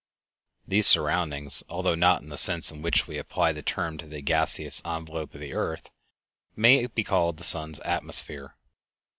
These 0.67 0.87
surroundings, 0.87 1.61
although 1.69 1.93
not 1.93 2.23
in 2.23 2.29
the 2.29 2.35
sense 2.35 2.71
in 2.71 2.81
which 2.81 3.05
we 3.07 3.19
apply 3.19 3.51
the 3.53 3.61
term 3.61 3.99
to 3.99 4.07
the 4.07 4.19
gaseous 4.23 4.81
envelope 4.83 5.35
of 5.35 5.41
the 5.41 5.53
earth, 5.53 5.91
may 6.55 6.87
be 6.87 7.03
called 7.03 7.37
the 7.37 7.43
sun's 7.43 7.79
atmosphere. 7.81 8.55